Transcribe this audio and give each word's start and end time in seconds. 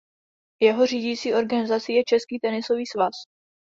Jeho 0.61 0.85
řídící 0.85 1.33
organizací 1.33 1.93
je 1.93 2.03
Český 2.07 2.39
tenisový 2.39 2.85
svaz. 2.87 3.11